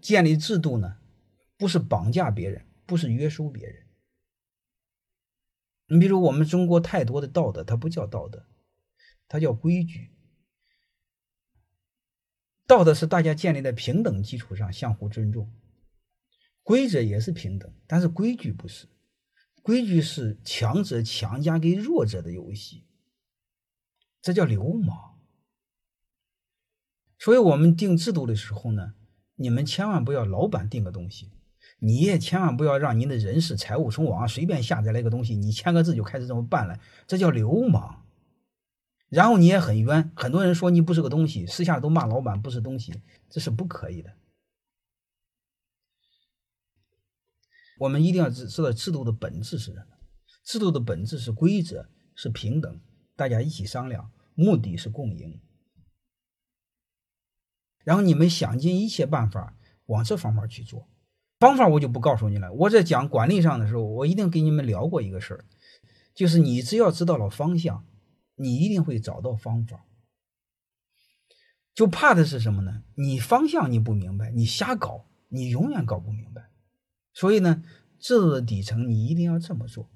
[0.00, 0.98] 建立制度呢，
[1.56, 3.86] 不是绑架别人，不是约束别人。
[5.88, 8.46] 你比如我们中国太多的道德，它不叫道德，
[9.26, 10.10] 它叫规矩。
[12.66, 15.50] 道德是大家建立在平等基础上相互尊重，
[16.62, 18.86] 规则也是平等，但是规矩不是，
[19.62, 22.84] 规矩是强者强加给弱者的游戏，
[24.20, 25.18] 这叫流氓。
[27.18, 28.94] 所以我们定制度的时候呢，
[29.38, 31.30] 你们千万不要老板定个东西，
[31.78, 38.04] 你也千万不要让您的人事财务从网上随便下载了一个东西，你签个字就开始这么办了，这叫流氓。
[39.08, 44.12] 然后你也很冤，很多人说你不是个东西，私下都骂老板不是东西，这是不可以的。
[47.78, 49.82] 我们一定要知知道制度的本质是什么？
[50.44, 52.80] 制度的本质是规则，是平等，
[53.14, 55.40] 大家一起商量，目的是共赢。
[57.88, 59.56] 然后你们想尽一切办法
[59.86, 60.86] 往这方面去做，
[61.38, 62.52] 方法我就不告诉你了。
[62.52, 65.46] 我在讲管理上的时候，我一定跟你们聊过一个事儿，
[66.14, 67.86] 就是你只要知道了方向。
[68.36, 69.86] 你一定会找到方法，
[71.74, 72.82] 就怕的是什么呢？
[72.94, 76.50] 你方向你不明白，你瞎搞，你永远搞不明白。
[77.14, 77.64] 所以呢，
[77.98, 79.88] 制度的底层你一定要这么做。